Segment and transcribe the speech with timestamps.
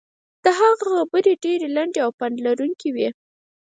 [0.43, 3.09] د هغه خبرې ډېرې لنډې او پند لرونکې وې.